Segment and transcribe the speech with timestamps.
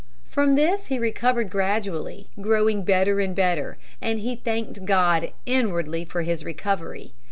[0.25, 6.23] From this he recovered gradually, growing better and better, and he thanked God inwardly for
[6.23, 7.11] his recovery.